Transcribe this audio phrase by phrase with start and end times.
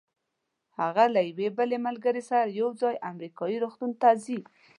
[0.79, 4.39] هغه له یوې بلې ملګرې سره یو ځای امریکایي روغتون ته ځي.